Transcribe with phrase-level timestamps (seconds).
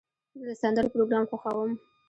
[0.39, 1.71] زه د سندرو پروګرام خوښوم.